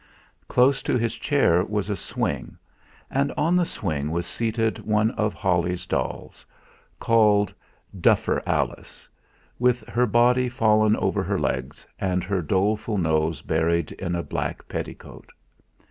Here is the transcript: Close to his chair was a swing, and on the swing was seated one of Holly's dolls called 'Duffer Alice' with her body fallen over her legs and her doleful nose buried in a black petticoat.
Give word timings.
Close 0.47 0.81
to 0.81 0.97
his 0.97 1.13
chair 1.15 1.63
was 1.63 1.87
a 1.87 1.95
swing, 1.95 2.57
and 3.11 3.31
on 3.33 3.55
the 3.55 3.65
swing 3.67 4.09
was 4.09 4.25
seated 4.25 4.79
one 4.79 5.11
of 5.11 5.35
Holly's 5.35 5.85
dolls 5.85 6.43
called 6.99 7.53
'Duffer 7.99 8.41
Alice' 8.47 9.07
with 9.59 9.81
her 9.87 10.07
body 10.07 10.49
fallen 10.49 10.95
over 10.95 11.21
her 11.21 11.37
legs 11.37 11.85
and 11.99 12.23
her 12.23 12.41
doleful 12.41 12.97
nose 12.97 13.43
buried 13.43 13.91
in 13.91 14.15
a 14.15 14.23
black 14.23 14.67
petticoat. 14.67 15.29